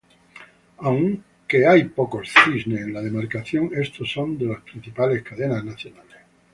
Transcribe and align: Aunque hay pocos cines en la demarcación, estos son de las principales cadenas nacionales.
Aunque 0.79 1.67
hay 1.67 1.83
pocos 1.83 2.27
cines 2.33 2.65
en 2.81 2.91
la 2.91 3.01
demarcación, 3.03 3.69
estos 3.75 4.11
son 4.11 4.35
de 4.35 4.45
las 4.47 4.61
principales 4.61 5.21
cadenas 5.21 5.63
nacionales. 5.63 6.17